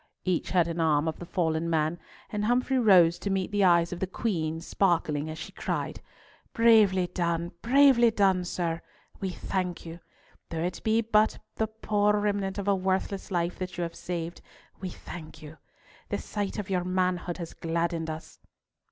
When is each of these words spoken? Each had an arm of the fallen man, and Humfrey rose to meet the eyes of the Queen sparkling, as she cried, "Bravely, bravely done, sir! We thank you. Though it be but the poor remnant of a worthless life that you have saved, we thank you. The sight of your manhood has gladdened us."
Each 0.25 0.49
had 0.49 0.67
an 0.67 0.79
arm 0.79 1.07
of 1.07 1.19
the 1.19 1.27
fallen 1.27 1.69
man, 1.69 1.99
and 2.31 2.45
Humfrey 2.45 2.79
rose 2.79 3.19
to 3.19 3.29
meet 3.29 3.51
the 3.51 3.63
eyes 3.63 3.93
of 3.93 3.99
the 3.99 4.07
Queen 4.07 4.59
sparkling, 4.59 5.29
as 5.29 5.37
she 5.37 5.51
cried, 5.51 6.01
"Bravely, 6.53 7.07
bravely 7.61 8.09
done, 8.09 8.43
sir! 8.43 8.81
We 9.19 9.29
thank 9.29 9.85
you. 9.85 9.99
Though 10.49 10.63
it 10.63 10.81
be 10.83 11.01
but 11.01 11.37
the 11.57 11.67
poor 11.67 12.17
remnant 12.17 12.57
of 12.57 12.67
a 12.67 12.73
worthless 12.73 13.29
life 13.29 13.59
that 13.59 13.77
you 13.77 13.83
have 13.83 13.93
saved, 13.93 14.41
we 14.79 14.89
thank 14.89 15.43
you. 15.43 15.59
The 16.09 16.17
sight 16.17 16.57
of 16.57 16.67
your 16.71 16.83
manhood 16.83 17.37
has 17.37 17.53
gladdened 17.53 18.09
us." 18.09 18.39